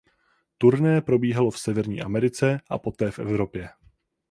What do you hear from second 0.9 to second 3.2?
probíhalo v Severní Americe a poté v